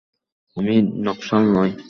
আমি 0.57 0.75
নকশাল 1.03 1.43
নই। 1.55 1.71